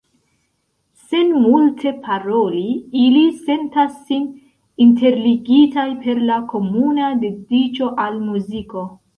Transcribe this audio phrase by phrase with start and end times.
[1.09, 2.63] Sen multe paroli,
[3.03, 4.25] ili sentas sin
[4.89, 8.91] interligitaj per la komuna dediĉo al muziko.